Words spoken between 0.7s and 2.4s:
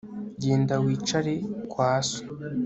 wicare kwa so